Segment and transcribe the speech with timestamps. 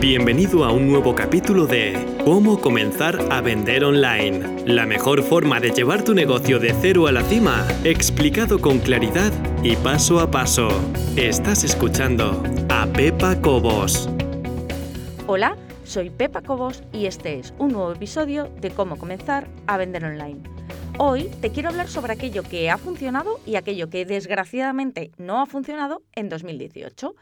[0.00, 1.94] Bienvenido a un nuevo capítulo de
[2.24, 4.64] Cómo comenzar a vender online.
[4.66, 9.32] La mejor forma de llevar tu negocio de cero a la cima, explicado con claridad
[9.62, 10.68] y paso a paso.
[11.16, 14.10] Estás escuchando a Pepa Cobos.
[15.26, 20.04] Hola, soy Pepa Cobos y este es un nuevo episodio de Cómo comenzar a vender
[20.04, 20.42] online.
[20.98, 25.46] Hoy te quiero hablar sobre aquello que ha funcionado y aquello que desgraciadamente no ha
[25.46, 27.14] funcionado en 2018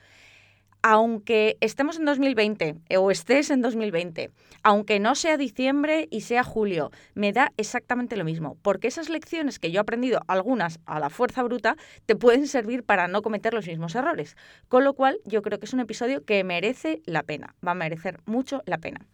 [0.83, 4.31] aunque estemos en 2020 eh, o estés en 2020,
[4.63, 9.59] aunque no sea diciembre y sea julio, me da exactamente lo mismo, porque esas lecciones
[9.59, 11.77] que yo he aprendido, algunas a la fuerza bruta,
[12.07, 14.37] te pueden servir para no cometer los mismos errores.
[14.69, 17.77] Con lo cual, yo creo que es un episodio que merece la pena, va a
[17.77, 19.07] merecer mucho la pena.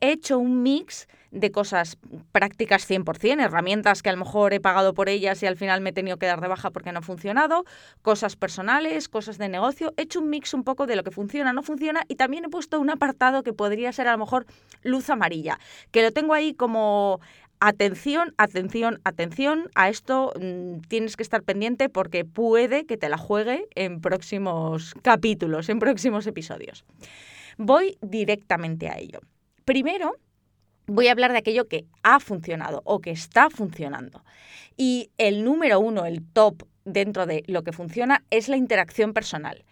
[0.00, 1.98] He hecho un mix de cosas
[2.30, 5.90] prácticas 100%, herramientas que a lo mejor he pagado por ellas y al final me
[5.90, 7.64] he tenido que dar de baja porque no ha funcionado,
[8.02, 9.92] cosas personales, cosas de negocio.
[9.96, 12.48] He hecho un mix un poco de lo que funciona, no funciona y también he
[12.48, 14.46] puesto un apartado que podría ser a lo mejor
[14.82, 15.58] luz amarilla,
[15.90, 17.20] que lo tengo ahí como
[17.60, 23.16] atención, atención, atención, a esto mm, tienes que estar pendiente porque puede que te la
[23.16, 26.84] juegue en próximos capítulos, en próximos episodios.
[27.56, 29.20] Voy directamente a ello.
[29.64, 30.16] Primero,
[30.86, 34.24] voy a hablar de aquello que ha funcionado o que está funcionando.
[34.76, 39.64] Y el número uno, el top dentro de lo que funciona, es la interacción personal.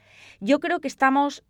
[0.44, 1.44] Yo creo que estamos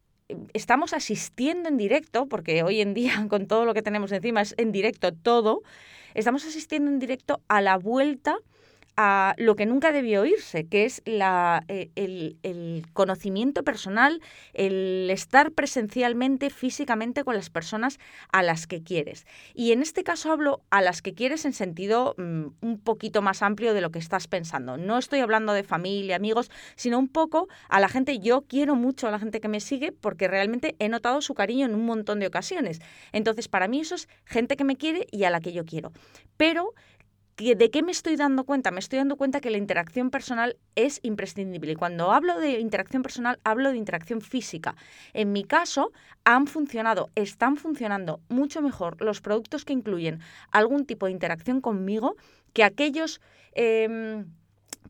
[0.53, 4.55] estamos asistiendo en directo, porque hoy en día con todo lo que tenemos encima es
[4.59, 5.63] en directo todo,
[6.13, 8.37] estamos asistiendo en directo a la vuelta
[8.97, 14.21] a lo que nunca debió oírse, que es la, eh, el, conocimiento personal,
[14.53, 17.99] el estar presencialmente, físicamente con las personas
[18.33, 19.27] a las que quieres.
[19.55, 23.43] Y en este caso hablo a las que quieres en sentido mm, un poquito más
[23.43, 24.77] amplio de lo que estás pensando.
[24.77, 28.19] No estoy hablando de familia, amigos, sino un poco a la gente.
[28.19, 31.67] Yo quiero mucho a la gente que me sigue porque realmente he notado su cariño
[31.67, 32.81] en un montón de ocasiones.
[33.13, 35.93] Entonces, para mí eso es gente que me quiere y a la que yo quiero.
[36.37, 36.75] Pero
[37.37, 38.71] ¿De qué me estoy dando cuenta?
[38.71, 41.73] Me estoy dando cuenta que la interacción personal es imprescindible.
[41.73, 44.77] Y cuando hablo de interacción personal, hablo de interacción física.
[45.15, 45.93] En mi caso,
[46.25, 50.21] han funcionado, están funcionando mucho mejor los productos que incluyen
[50.51, 52.17] algún tipo de interacción conmigo
[52.53, 53.21] que aquellos
[53.55, 54.27] em,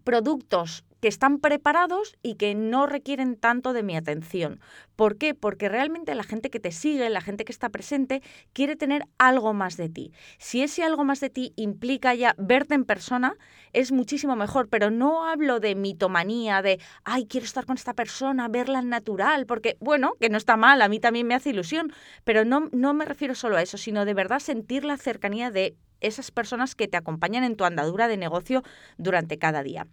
[0.03, 4.61] productos que están preparados y que no requieren tanto de mi atención.
[4.95, 5.35] ¿Por qué?
[5.35, 9.53] Porque realmente la gente que te sigue, la gente que está presente, quiere tener algo
[9.53, 10.13] más de ti.
[10.39, 13.35] Si ese algo más de ti implica ya verte en persona,
[13.73, 18.47] es muchísimo mejor, pero no hablo de mitomanía, de, ay, quiero estar con esta persona,
[18.47, 21.93] verla natural, porque, bueno, que no está mal, a mí también me hace ilusión,
[22.23, 25.75] pero no, no me refiero solo a eso, sino de verdad sentir la cercanía de
[26.03, 28.63] esas personas que te acompañan en tu andadura de negocio
[28.99, 29.87] durante cada día.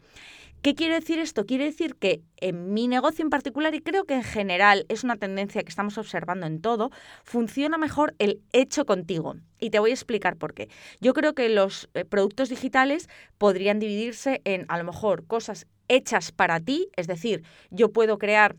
[0.61, 1.45] ¿Qué quiere decir esto?
[1.45, 5.15] Quiere decir que en mi negocio en particular, y creo que en general es una
[5.15, 6.91] tendencia que estamos observando en todo,
[7.23, 9.35] funciona mejor el hecho contigo.
[9.57, 10.67] Y te voy a explicar por qué.
[10.99, 16.33] Yo creo que los eh, productos digitales podrían dividirse en a lo mejor cosas hechas
[16.33, 18.57] para ti, es decir, yo puedo crear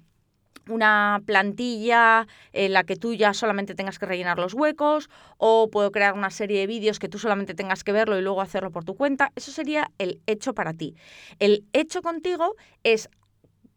[0.73, 5.91] una plantilla en la que tú ya solamente tengas que rellenar los huecos o puedo
[5.93, 8.85] crear una serie de vídeos que tú solamente tengas que verlo y luego hacerlo por
[8.85, 9.33] tu cuenta.
[9.37, 10.95] Eso sería el hecho para ti.
[11.39, 13.09] El hecho contigo es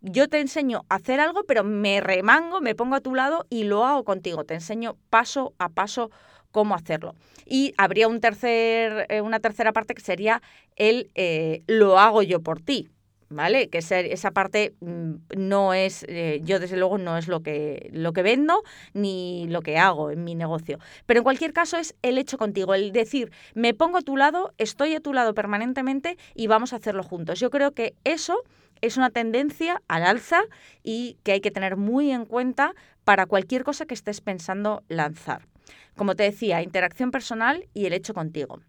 [0.02, 3.64] yo te enseño a hacer algo, pero me remango, me pongo a tu lado y
[3.64, 4.44] lo hago contigo.
[4.44, 6.12] Te enseño paso a paso
[6.52, 7.16] cómo hacerlo.
[7.46, 10.42] Y habría un tercer, eh, una tercera parte que sería
[10.76, 12.90] el eh, lo hago yo por ti.
[13.34, 13.70] ¿Vale?
[13.70, 18.14] Que esa parte mm, no es, eh, yo desde luego no es lo que, lo
[18.14, 18.64] que vendo
[18.94, 20.80] ni lo que hago en mi negocio.
[21.06, 24.54] Pero en cualquier caso es el hecho contigo, el decir, me pongo a tu lado,
[24.58, 27.40] estoy a tu lado permanentemente y vamos a hacerlo juntos.
[27.40, 28.44] Yo creo que eso
[28.82, 30.44] es una tendencia al alza
[30.84, 32.74] y que hay que tener muy en cuenta
[33.04, 35.48] para cualquier cosa que estés pensando lanzar.
[35.96, 38.60] Como te decía, interacción personal y el hecho contigo.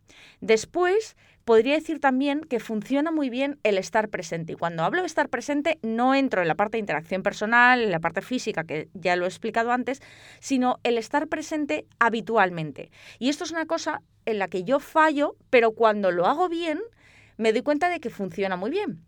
[0.40, 4.54] Después, podría decir también que funciona muy bien el estar presente.
[4.54, 7.90] Y cuando hablo de estar presente, no entro en la parte de interacción personal, en
[7.90, 10.02] la parte física, que ya lo he explicado antes,
[10.40, 12.90] sino el estar presente habitualmente.
[13.18, 16.80] Y esto es una cosa en la que yo fallo, pero cuando lo hago bien,
[17.36, 19.04] me doy cuenta de que funciona muy bien.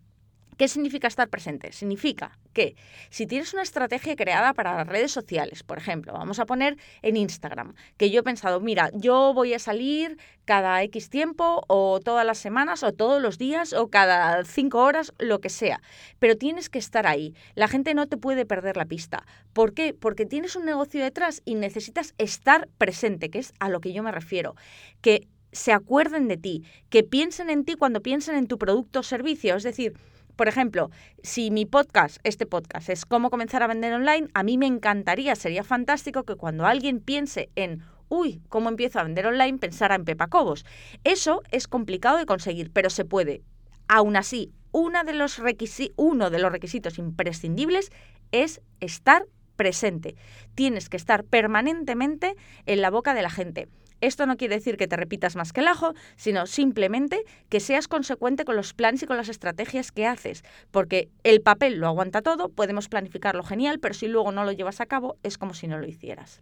[0.57, 1.71] ¿Qué significa estar presente?
[1.71, 2.75] Significa que
[3.11, 7.15] si tienes una estrategia creada para las redes sociales, por ejemplo, vamos a poner en
[7.15, 12.25] Instagram, que yo he pensado, mira, yo voy a salir cada X tiempo o todas
[12.25, 15.79] las semanas o todos los días o cada cinco horas, lo que sea,
[16.17, 17.35] pero tienes que estar ahí.
[17.53, 19.25] La gente no te puede perder la pista.
[19.53, 19.93] ¿Por qué?
[19.93, 24.01] Porque tienes un negocio detrás y necesitas estar presente, que es a lo que yo
[24.01, 24.55] me refiero.
[25.01, 29.03] Que se acuerden de ti, que piensen en ti cuando piensen en tu producto o
[29.03, 29.55] servicio.
[29.55, 29.93] Es decir,
[30.37, 30.91] Por ejemplo,
[31.23, 35.35] si mi podcast, este podcast, es cómo comenzar a vender online, a mí me encantaría,
[35.35, 39.57] sería fantástico que cuando alguien piense en uy, ¿cómo empiezo a vender online?
[39.57, 40.63] Pensar en Pepa Cobos.
[41.03, 43.41] Eso es complicado de conseguir, pero se puede.
[43.87, 47.91] Aún así, uno de los requisitos imprescindibles
[48.31, 49.25] es estar
[49.55, 50.15] presente.
[50.53, 52.35] Tienes que estar permanentemente
[52.67, 53.69] en la boca de la gente.
[54.01, 57.87] Esto no quiere decir que te repitas más que el ajo, sino simplemente que seas
[57.87, 62.21] consecuente con los planes y con las estrategias que haces, porque el papel lo aguanta
[62.21, 65.67] todo, podemos planificarlo genial, pero si luego no lo llevas a cabo es como si
[65.67, 66.41] no lo hicieras.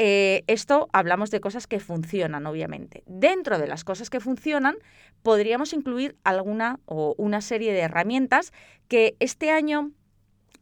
[0.00, 3.02] Eh, esto hablamos de cosas que funcionan, obviamente.
[3.06, 4.76] Dentro de las cosas que funcionan,
[5.22, 8.52] podríamos incluir alguna o una serie de herramientas
[8.86, 9.90] que este año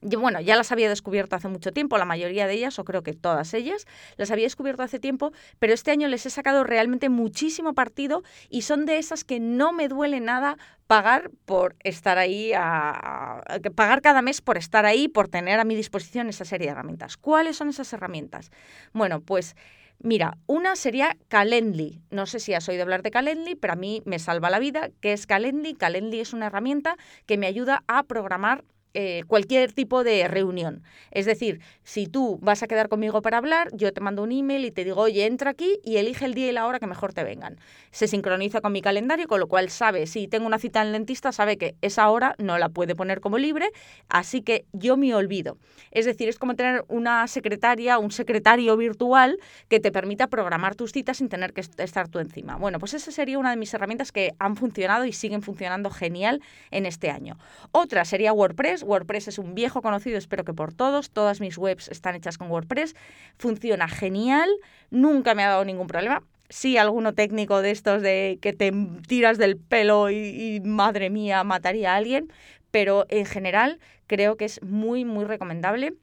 [0.02, 3.12] bueno, ya las había descubierto hace mucho tiempo, la mayoría de ellas, o creo que
[3.12, 7.74] todas ellas, las había descubierto hace tiempo, pero este año les he sacado realmente muchísimo
[7.74, 13.42] partido y son de esas que no me duele nada pagar por estar ahí, a,
[13.74, 17.16] pagar cada mes por estar ahí, por tener a mi disposición esa serie de herramientas.
[17.16, 18.50] ¿Cuáles son esas herramientas?
[18.92, 19.56] Bueno, pues...
[19.98, 22.02] Mira, una sería Calendly.
[22.10, 24.90] No sé si has oído hablar de Calendly, pero a mí me salva la vida.
[25.00, 25.72] ¿Qué es Calendly?
[25.72, 28.62] Calendly es una herramienta que me ayuda a programar
[28.98, 30.82] eh, cualquier tipo de reunión.
[31.10, 34.64] Es decir, si tú vas a quedar conmigo para hablar, yo te mando un email
[34.64, 37.12] y te digo, oye, entra aquí y elige el día y la hora que mejor
[37.12, 37.58] te vengan.
[37.90, 40.92] Se sincroniza con mi calendario, con lo cual sabe, si tengo una cita en el
[40.94, 43.68] dentista, sabe que esa hora no la puede poner como libre,
[44.08, 45.58] así que yo me olvido.
[45.90, 49.36] Es decir, es como tener una secretaria, un secretario virtual
[49.68, 52.56] que te permita programar tus citas sin tener que estar tú encima.
[52.56, 56.40] Bueno, pues esa sería una de mis herramientas que han funcionado y siguen funcionando genial
[56.70, 57.36] en este año.
[57.72, 58.85] Otra sería WordPress.
[58.86, 61.10] WordPress es un viejo conocido, espero que por todos.
[61.10, 62.94] Todas mis webs están hechas con WordPress.
[63.36, 64.48] Funciona genial,
[64.90, 66.22] nunca me ha dado ningún problema.
[66.48, 68.72] Sí, alguno técnico de estos de que te
[69.08, 72.32] tiras del pelo y, madre mía, mataría a alguien,
[72.70, 75.94] pero en general creo que es muy, muy recomendable.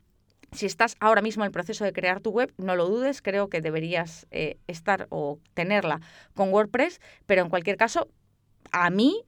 [0.52, 3.50] Si estás ahora mismo en el proceso de crear tu web, no lo dudes, creo
[3.50, 6.02] que deberías eh, estar o tenerla
[6.36, 8.10] con WordPress, pero en cualquier caso,
[8.72, 9.24] a mí,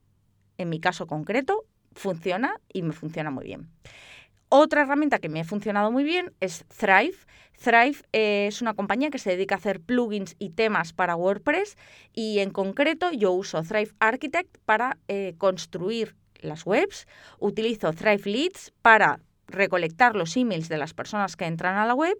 [0.58, 1.64] en mi caso concreto,
[1.96, 3.68] funciona y me funciona muy bien.
[4.48, 7.16] Otra herramienta que me ha funcionado muy bien es Thrive.
[7.60, 11.76] Thrive es una compañía que se dedica a hacer plugins y temas para WordPress
[12.12, 17.08] y en concreto yo uso Thrive Architect para eh, construir las webs,
[17.40, 22.16] utilizo Thrive Leads para recolectar los emails de las personas que entran a la web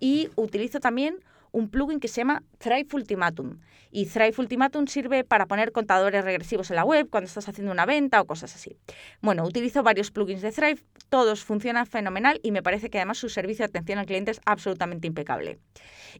[0.00, 1.18] y utilizo también
[1.52, 3.60] un plugin que se llama Thrive Ultimatum.
[3.90, 7.86] Y Thrive Ultimatum sirve para poner contadores regresivos en la web cuando estás haciendo una
[7.86, 8.76] venta o cosas así.
[9.22, 13.28] Bueno, utilizo varios plugins de Thrive, todos funcionan fenomenal y me parece que además su
[13.28, 15.58] servicio de atención al cliente es absolutamente impecable.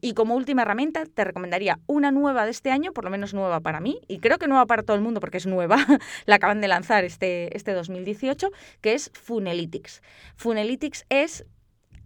[0.01, 3.61] Y como última herramienta, te recomendaría una nueva de este año, por lo menos nueva
[3.61, 5.77] para mí, y creo que nueva para todo el mundo porque es nueva,
[6.27, 8.51] la acaban de lanzar este, este 2018,
[8.81, 10.03] que es Funelytics.
[10.37, 11.45] Funelytics es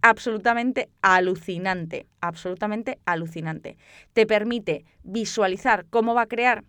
[0.01, 3.77] absolutamente alucinante, absolutamente alucinante.
[4.13, 6.63] Te permite visualizar cómo va a crear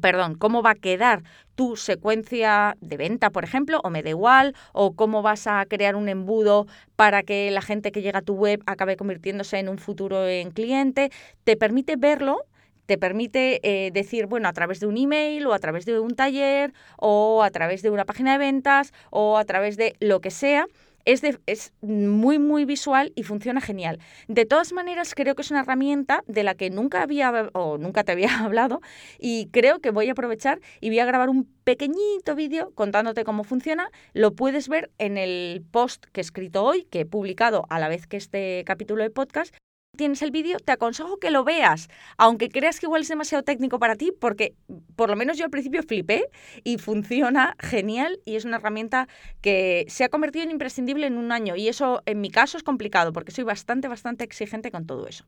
[0.00, 1.22] perdón, cómo va a quedar
[1.54, 5.96] tu secuencia de venta, por ejemplo, o me da igual, o cómo vas a crear
[5.96, 6.66] un embudo
[6.96, 10.50] para que la gente que llega a tu web acabe convirtiéndose en un futuro en
[10.50, 11.10] cliente,
[11.44, 12.44] te permite verlo
[12.86, 16.16] te permite eh, decir, bueno, a través de un email o a través de un
[16.16, 20.30] taller o a través de una página de ventas o a través de lo que
[20.30, 20.66] sea,
[21.04, 23.98] es, muy, muy visual y funciona genial.
[24.26, 28.04] De todas maneras, creo que es una herramienta de la que nunca había o nunca
[28.04, 28.80] te había hablado
[29.18, 33.44] y creo que voy a aprovechar y voy a grabar un pequeñito vídeo contándote cómo
[33.44, 33.90] funciona.
[34.12, 37.88] Lo puedes ver en el post que he escrito hoy, que he publicado a la
[37.88, 39.54] vez que este capítulo de podcast
[39.98, 43.78] tienes el vídeo, te aconsejo que lo veas, aunque creas que igual es demasiado técnico
[43.78, 44.54] para ti, porque
[44.96, 46.30] por lo menos yo al principio flipé
[46.64, 49.08] y funciona genial y es una herramienta
[49.42, 52.62] que se ha convertido en imprescindible en un año y eso en mi caso es
[52.62, 55.26] complicado porque soy bastante, bastante exigente con todo eso.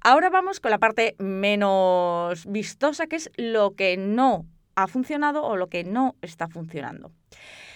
[0.00, 4.46] Ahora vamos con la parte menos vistosa, que es lo que no
[4.76, 7.10] ha funcionado o lo que no está funcionando.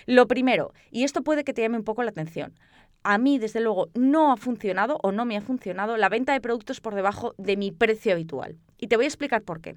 [0.04, 2.54] Lo primero, y esto puede que te llame un poco la atención,
[3.02, 6.40] a mí, desde luego, no ha funcionado o no me ha funcionado la venta de
[6.40, 8.56] productos por debajo de mi precio habitual.
[8.78, 9.76] Y te voy a explicar por qué.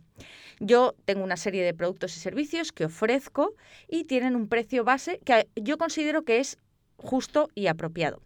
[0.59, 3.53] Yo tengo una serie de productos y servicios que ofrezco
[3.87, 6.57] y tienen un precio base que yo considero que es
[6.97, 8.21] justo y apropiado.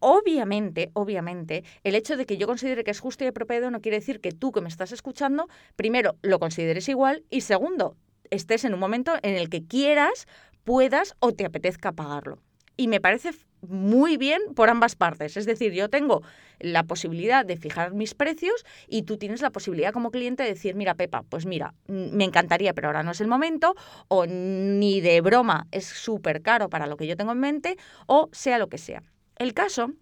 [0.00, 3.98] Obviamente, obviamente, el hecho de que yo considere que es justo y apropiado no quiere
[3.98, 7.96] decir que tú que me estás escuchando, primero, lo consideres igual y segundo,
[8.30, 10.26] estés en un momento en el que quieras,
[10.64, 12.38] puedas o te apetezca pagarlo.
[12.76, 13.32] Y me parece
[13.68, 15.36] muy bien por ambas partes.
[15.36, 16.22] Es decir, yo tengo
[16.58, 20.74] la posibilidad de fijar mis precios y tú tienes la posibilidad como cliente de decir,
[20.74, 23.74] mira, Pepa, pues mira, me encantaría, pero ahora no es el momento,
[24.08, 27.76] o ni de broma es súper caro para lo que yo tengo en mente,
[28.06, 29.02] o sea lo que sea.
[29.36, 29.92] El caso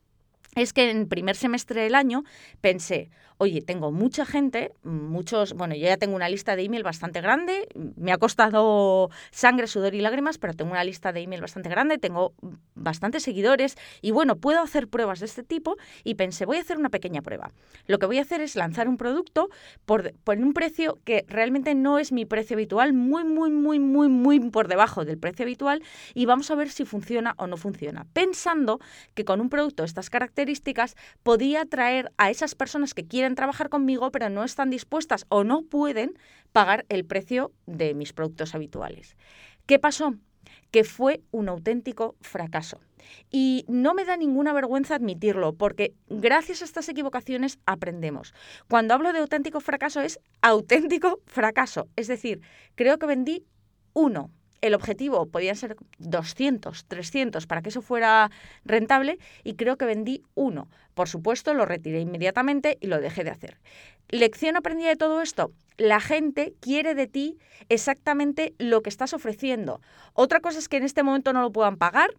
[0.55, 2.25] es que en primer semestre del año
[2.61, 3.11] pensé,
[3.43, 7.67] oye, tengo mucha gente, muchos, bueno, yo ya tengo una lista de email bastante grande,
[7.97, 11.99] me ha costado sangre, sudor y lágrimas, pero tengo una lista de email bastante grande,
[11.99, 12.35] tengo
[12.77, 16.79] bastantes seguidores y bueno, puedo hacer pruebas de este tipo y pensé, voy a hacer
[16.79, 17.51] una pequeña prueba.
[17.89, 19.49] Lo que voy a hacer es lanzar un producto
[19.87, 24.39] por, un precio que realmente no es mi precio habitual, muy, muy, muy, muy, muy
[24.51, 25.83] por debajo del precio habitual
[26.15, 28.79] y vamos a ver si funciona o no funciona, pensando
[29.15, 30.95] que con un producto de estas características
[31.25, 35.63] podía atraer a esas personas que quieren trabajar conmigo, pero no están dispuestas o no
[35.63, 36.19] pueden
[36.53, 39.17] pagar el precio de mis productos habituales.
[39.67, 40.15] ¿Qué pasó?
[40.71, 42.81] que fue un auténtico fracaso.
[43.31, 48.35] Y no me da ninguna vergüenza admitirlo, porque gracias a estas equivocaciones aprendemos.
[48.69, 51.89] Cuando hablo de auténtico fracaso es auténtico fracaso.
[51.97, 52.41] Es decir,
[52.75, 53.45] creo que vendí
[53.93, 54.31] uno
[54.63, 58.31] el objetivo podía ser 200, 300 para que eso fuera
[58.65, 60.69] rentable y creo que vendí uno.
[60.95, 63.59] Por supuesto, lo retiré inmediatamente y lo dejé de hacer.
[64.09, 65.53] Lección aprendida de todo esto.
[65.77, 67.39] La gente quiere de ti
[67.69, 69.81] exactamente lo que estás ofreciendo.
[70.15, 72.11] Otra cosa es que en este momento no lo puedan pagar,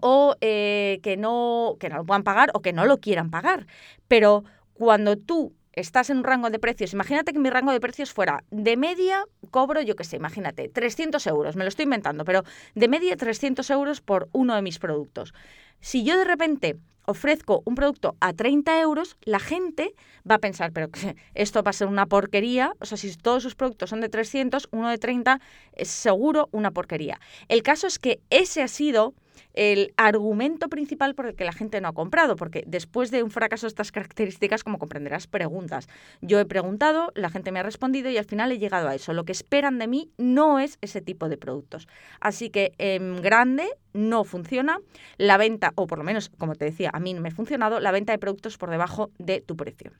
[0.00, 3.66] o eh, que no lo puedan pagar o que no lo quieran pagar.
[4.08, 8.12] Pero cuando tú estás en un rango de precios, imagínate que mi rango de precios
[8.12, 12.42] fuera de media, cobro, yo qué sé, imagínate, 300 euros, me lo estoy inventando, pero
[12.74, 15.34] de media 300 euros por uno de mis productos.
[15.80, 16.76] Si yo de repente
[17.06, 19.94] ofrezco un producto a 30 euros, la gente
[20.28, 20.88] va a pensar, pero
[21.34, 22.74] esto va a ser una porquería.
[22.80, 25.40] O sea, si todos sus productos son de 300, uno de 30
[25.72, 27.20] es seguro una porquería.
[27.48, 29.14] El caso es que ese ha sido
[29.54, 33.30] el argumento principal por el que la gente no ha comprado, porque después de un
[33.30, 35.88] fracaso de estas características, como comprenderás, preguntas.
[36.20, 39.12] Yo he preguntado, la gente me ha respondido y al final he llegado a eso.
[39.12, 41.88] Lo que esperan de mí no es ese tipo de productos.
[42.20, 44.78] Así que en grande no funciona
[45.16, 47.80] la venta, o por lo menos, como te decía, a mí no me ha funcionado,
[47.80, 49.92] la venta de productos por debajo de tu precio.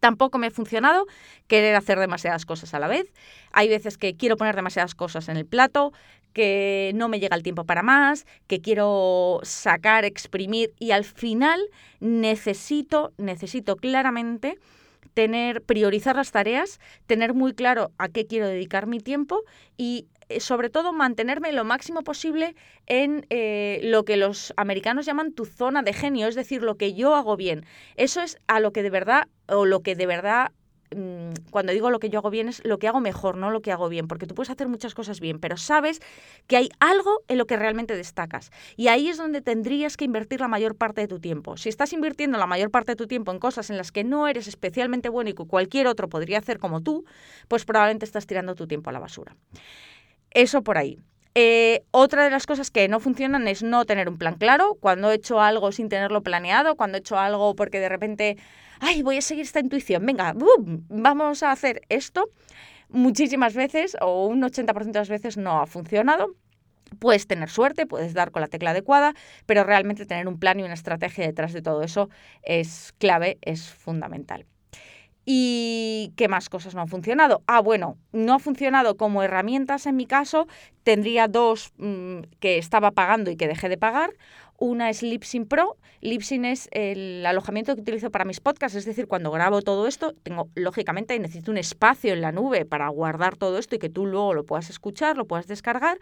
[0.00, 1.06] Tampoco me ha funcionado
[1.46, 3.10] querer hacer demasiadas cosas a la vez.
[3.52, 5.94] Hay veces que quiero poner demasiadas cosas en el plato,
[6.34, 11.60] que no me llega el tiempo para más, que quiero sacar, exprimir y al final
[12.00, 14.58] necesito, necesito claramente
[15.14, 19.42] tener, priorizar las tareas, tener muy claro a qué quiero dedicar mi tiempo
[19.78, 22.54] y eh, sobre todo mantenerme lo máximo posible
[22.86, 26.94] en eh, lo que los americanos llaman tu zona de genio, es decir, lo que
[26.94, 27.64] yo hago bien.
[27.96, 30.52] Eso es a lo que de verdad, o lo que de verdad
[31.50, 33.72] cuando digo lo que yo hago bien es lo que hago mejor, no lo que
[33.72, 36.00] hago bien, porque tú puedes hacer muchas cosas bien, pero sabes
[36.46, 38.50] que hay algo en lo que realmente destacas.
[38.76, 41.56] Y ahí es donde tendrías que invertir la mayor parte de tu tiempo.
[41.56, 44.28] Si estás invirtiendo la mayor parte de tu tiempo en cosas en las que no
[44.28, 47.04] eres especialmente bueno y que cualquier otro podría hacer como tú,
[47.48, 49.36] pues probablemente estás tirando tu tiempo a la basura.
[50.30, 50.98] Eso por ahí.
[51.36, 54.76] Eh, otra de las cosas que no funcionan es no tener un plan claro.
[54.80, 58.36] Cuando he hecho algo sin tenerlo planeado, cuando he hecho algo porque de repente,
[58.80, 60.34] ay, voy a seguir esta intuición, venga,
[60.88, 62.30] vamos a hacer esto.
[62.88, 66.34] Muchísimas veces, o un 80% de las veces, no ha funcionado.
[66.98, 69.14] Puedes tener suerte, puedes dar con la tecla adecuada,
[69.46, 72.08] pero realmente tener un plan y una estrategia detrás de todo eso
[72.42, 74.46] es clave, es fundamental.
[75.26, 77.42] ¿Y qué más cosas no han funcionado?
[77.46, 80.46] Ah, bueno, no ha funcionado como herramientas en mi caso.
[80.82, 84.10] Tendría dos mm, que estaba pagando y que dejé de pagar.
[84.58, 85.76] Una es Libsyn Pro.
[86.00, 90.12] Libsyn es el alojamiento que utilizo para mis podcasts, es decir, cuando grabo todo esto,
[90.22, 94.06] tengo, lógicamente, necesito un espacio en la nube para guardar todo esto y que tú
[94.06, 95.98] luego lo puedas escuchar, lo puedas descargar.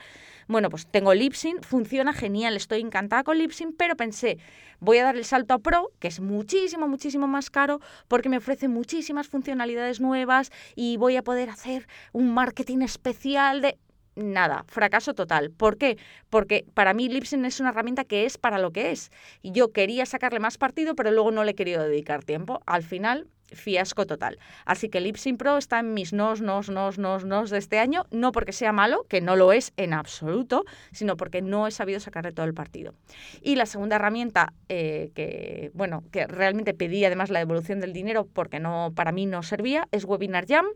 [0.49, 4.39] Bueno, pues tengo Libsyn, funciona genial, estoy encantada con Libsyn, pero pensé,
[4.81, 8.37] voy a dar el salto a Pro, que es muchísimo, muchísimo más caro, porque me
[8.37, 13.79] ofrece muchísimas funcionalidades nuevas y voy a poder hacer un marketing especial de
[14.15, 15.51] nada, fracaso total.
[15.51, 15.99] ¿Por qué?
[16.31, 19.11] Porque para mí Libsyn es una herramienta que es para lo que es.
[19.43, 22.61] Yo quería sacarle más partido, pero luego no le he querido dedicar tiempo.
[22.67, 24.39] Al final, fiasco total.
[24.65, 28.07] Así que Libsyn Pro está en mis nos, nos, nos, nos, nos de este año,
[28.11, 32.01] no porque sea malo, que no lo es en absoluto, sino porque no he sabido
[32.01, 32.95] sacarle todo el partido.
[33.41, 38.27] Y la segunda herramienta eh, que, bueno, que realmente pedí además la devolución del dinero
[38.33, 40.67] porque no, para mí no servía, es Webinar Jam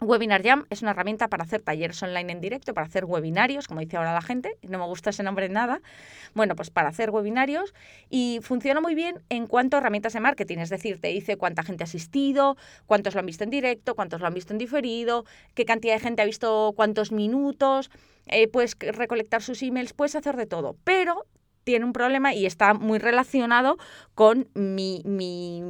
[0.00, 3.80] Webinar Jam es una herramienta para hacer talleres online en directo, para hacer webinarios, como
[3.80, 5.80] dice ahora la gente, no me gusta ese nombre nada.
[6.34, 7.74] Bueno, pues para hacer webinarios
[8.10, 11.62] y funciona muy bien en cuanto a herramientas de marketing, es decir, te dice cuánta
[11.62, 15.24] gente ha asistido, cuántos lo han visto en directo, cuántos lo han visto en diferido,
[15.54, 17.90] qué cantidad de gente ha visto cuántos minutos,
[18.26, 21.24] eh, puedes recolectar sus emails, puedes hacer de todo, pero
[21.64, 23.78] tiene un problema y está muy relacionado
[24.14, 25.62] con mi, mi,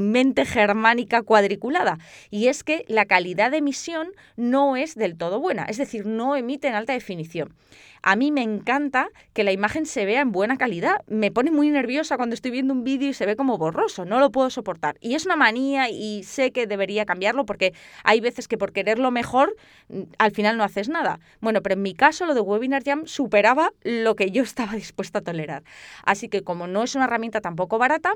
[0.00, 1.98] mente germánica cuadriculada.
[2.30, 6.36] Y es que la calidad de emisión no es del todo buena, es decir, no
[6.36, 7.54] emite en alta definición.
[8.02, 10.96] A mí me encanta que la imagen se vea en buena calidad.
[11.06, 14.04] Me pone muy nerviosa cuando estoy viendo un vídeo y se ve como borroso.
[14.04, 14.96] No lo puedo soportar.
[15.00, 19.12] Y es una manía y sé que debería cambiarlo porque hay veces que por quererlo
[19.12, 19.54] mejor
[19.88, 21.20] mm, al final no haces nada.
[21.40, 25.20] Bueno, pero en mi caso lo de Webinar Jam superaba lo que yo estaba dispuesta
[25.20, 25.62] a tolerar.
[26.04, 28.14] Así que como no es una herramienta tampoco barata,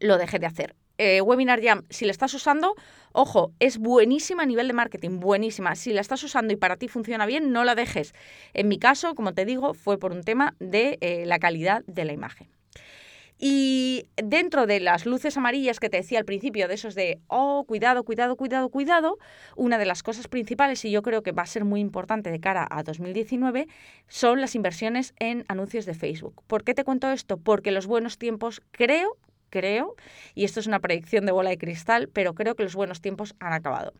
[0.00, 0.74] lo dejé de hacer.
[0.98, 2.74] Eh, Webinar Jam, si la estás usando,
[3.12, 5.74] ojo, es buenísima a nivel de marketing, buenísima.
[5.74, 8.14] Si la estás usando y para ti funciona bien, no la dejes.
[8.54, 12.04] En mi caso, como te digo, fue por un tema de eh, la calidad de
[12.04, 12.48] la imagen.
[13.38, 17.64] Y dentro de las luces amarillas que te decía al principio, de esos de, oh,
[17.68, 19.18] cuidado, cuidado, cuidado, cuidado,
[19.56, 22.40] una de las cosas principales, y yo creo que va a ser muy importante de
[22.40, 23.68] cara a 2019,
[24.08, 26.42] son las inversiones en anuncios de Facebook.
[26.46, 27.36] ¿Por qué te cuento esto?
[27.36, 29.94] Porque los buenos tiempos creo creo,
[30.34, 33.34] y esto es una predicción de bola de cristal, pero creo que los buenos tiempos
[33.38, 33.92] han acabado.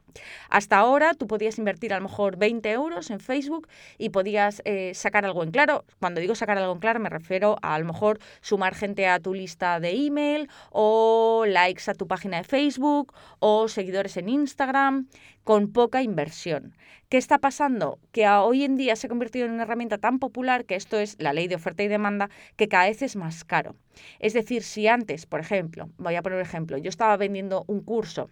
[0.51, 4.93] Hasta ahora tú podías invertir a lo mejor 20 euros en Facebook y podías eh,
[4.95, 5.85] sacar algo en claro.
[6.01, 9.21] Cuando digo sacar algo en claro me refiero a a lo mejor sumar gente a
[9.21, 15.09] tu lista de email o likes a tu página de Facebook o seguidores en Instagram
[15.47, 16.75] con poca inversión.
[17.09, 18.01] ¿Qué está pasando?
[18.11, 21.15] Que hoy en día se ha convertido en una herramienta tan popular que esto es
[21.21, 23.77] la ley de oferta y demanda, que cada vez es más caro.
[24.19, 27.81] Es decir, si antes, por ejemplo, voy a poner un ejemplo, yo estaba vendiendo un
[27.81, 28.29] curso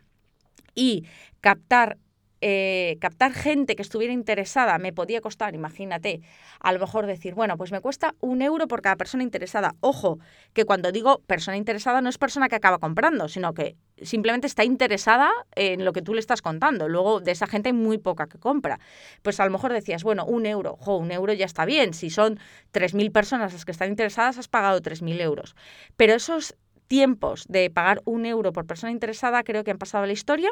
[0.75, 1.06] y
[1.40, 1.99] captar
[2.47, 6.21] eh, captar gente que estuviera interesada me podía costar, imagínate,
[6.61, 9.77] a lo mejor decir, bueno, pues me cuesta un euro por cada persona interesada.
[9.81, 10.19] Ojo,
[10.53, 14.63] que cuando digo persona interesada no es persona que acaba comprando, sino que simplemente está
[14.63, 16.87] interesada en lo que tú le estás contando.
[16.87, 18.79] Luego de esa gente hay muy poca que compra.
[19.23, 21.95] Pues a lo mejor decías, bueno, un euro, ojo, un euro ya está bien.
[21.95, 22.39] Si son
[22.75, 25.57] 3.000 personas las que están interesadas, has pagado 3.000 euros.
[25.97, 30.12] Pero esos tiempos de pagar un euro por persona interesada creo que han pasado la
[30.12, 30.50] historia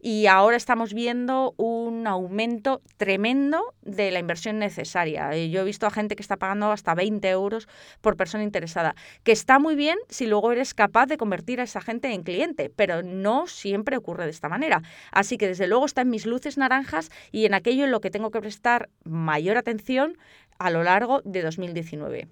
[0.00, 5.32] y ahora estamos viendo un aumento tremendo de la inversión necesaria.
[5.32, 7.68] Eh, yo he visto a gente que está pagando hasta 20 euros
[8.00, 11.80] por persona interesada, que está muy bien si luego eres capaz de convertir a esa
[11.80, 14.82] gente en cliente, pero no siempre ocurre de esta manera.
[15.10, 18.10] Así que desde luego está en mis luces naranjas y en aquello en lo que
[18.10, 20.16] tengo que prestar mayor atención
[20.58, 22.28] a lo largo de 2019.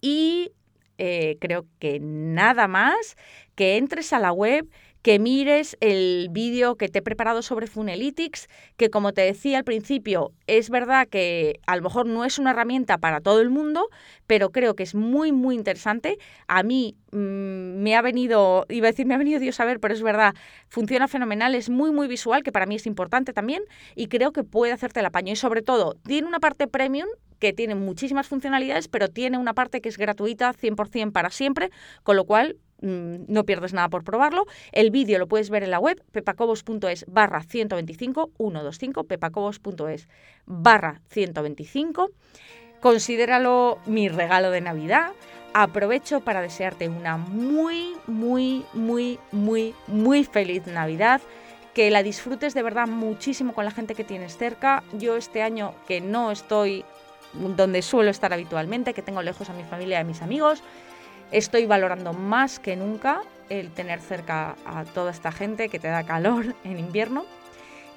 [0.00, 0.52] Y
[0.98, 3.16] eh, creo que nada más,
[3.54, 4.68] que entres a la web,
[5.06, 9.62] que mires el vídeo que te he preparado sobre Funnelytics, que como te decía al
[9.62, 13.88] principio, es verdad que a lo mejor no es una herramienta para todo el mundo,
[14.26, 16.18] pero creo que es muy, muy interesante.
[16.48, 17.18] A mí mm,
[17.84, 20.34] me ha venido, iba a decir, me ha venido Dios a ver, pero es verdad,
[20.68, 23.62] funciona fenomenal, es muy, muy visual, que para mí es importante también,
[23.94, 25.32] y creo que puede hacerte el apaño.
[25.32, 27.06] Y sobre todo, tiene una parte premium
[27.38, 31.70] que tiene muchísimas funcionalidades, pero tiene una parte que es gratuita 100% para siempre,
[32.02, 34.46] con lo cual mm, no pierdes nada por probarlo.
[34.72, 40.08] El vídeo lo puedes ver en la web pepacobos.es barra 125, 125, pepacobos.es
[40.46, 42.10] barra 125.
[42.80, 45.12] Considéralo mi regalo de Navidad.
[45.54, 51.22] Aprovecho para desearte una muy, muy, muy, muy, muy feliz Navidad
[51.76, 54.82] que la disfrutes de verdad muchísimo con la gente que tienes cerca.
[54.94, 56.86] Yo este año que no estoy
[57.56, 60.62] donde suelo estar habitualmente, que tengo lejos a mi familia y a mis amigos.
[61.32, 66.04] Estoy valorando más que nunca el tener cerca a toda esta gente que te da
[66.04, 67.24] calor en invierno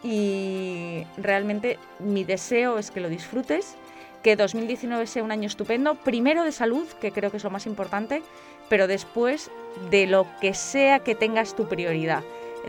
[0.03, 3.75] y realmente mi deseo es que lo disfrutes,
[4.23, 7.65] que 2019 sea un año estupendo, primero de salud, que creo que es lo más
[7.65, 8.21] importante,
[8.69, 9.51] pero después
[9.89, 12.23] de lo que sea que tengas tu prioridad,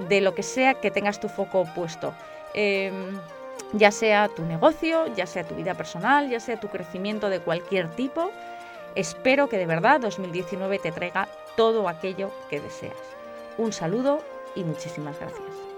[0.08, 2.14] de lo que sea que tengas tu foco puesto.
[2.54, 3.18] Em,
[3.72, 7.88] ya sea tu negocio, ya sea tu vida personal, ya sea tu crecimiento de cualquier
[7.90, 8.30] tipo.
[8.94, 12.96] Espero que de verdad 2019 te traiga todo aquello que deseas.
[13.58, 14.20] Un saludo
[14.54, 15.69] y muchísimas gracias.